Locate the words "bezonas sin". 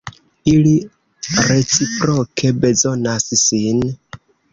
2.63-3.85